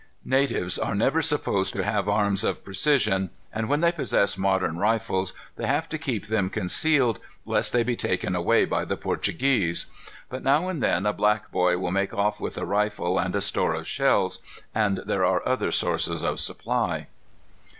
[0.25, 5.33] Natives are never supposed to have arms of precision, and when they possess modern rifles,
[5.57, 9.85] they have to keep them concealed lest they be taken away by the Portuguese;
[10.27, 13.41] but now and then a black boy will make off with a rifle and a
[13.41, 14.39] store of shells,
[14.73, 17.05] and there are other sources of supply.